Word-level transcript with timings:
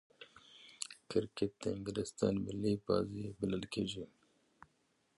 کرکټ 1.09 1.51
د 1.61 1.63
انګلستان 1.75 2.33
ملي 2.45 2.73
بازي 2.85 3.25
بلل 3.39 3.63
کیږي. 3.73 4.05